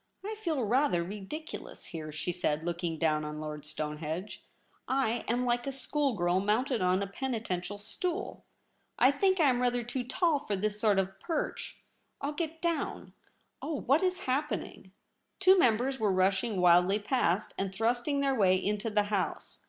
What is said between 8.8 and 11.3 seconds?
I think I am rather too tall for this sort of